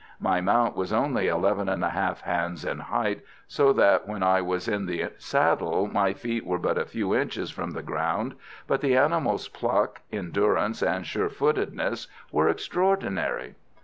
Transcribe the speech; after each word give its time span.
My 0.19 0.41
mount 0.41 0.75
was 0.75 0.91
only 0.91 1.27
11 1.27 1.67
1/2 1.67 2.21
hands 2.21 2.65
in 2.65 2.79
height, 2.79 3.23
so 3.47 3.71
that 3.73 4.07
when 4.07 4.23
I 4.23 4.41
was 4.41 4.67
in 4.67 4.87
the 4.87 5.11
saddle 5.19 5.85
my 5.85 6.11
feet 6.13 6.43
were 6.43 6.57
but 6.57 6.79
a 6.79 6.87
few 6.87 7.13
inches 7.15 7.51
from 7.51 7.69
the 7.73 7.83
ground, 7.83 8.33
but 8.65 8.81
the 8.81 8.97
animal's 8.97 9.47
pluck, 9.47 10.01
endurance 10.11 10.81
and 10.81 11.05
surefootedness 11.05 12.07
were 12.31 12.49
extraordinary. 12.49 13.53